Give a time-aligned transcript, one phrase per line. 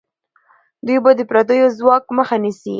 [0.85, 2.69] دوی به د پردیو ځواک مخه نیسي.